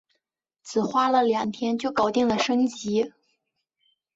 [0.63, 3.13] 只花了两天就搞定了升级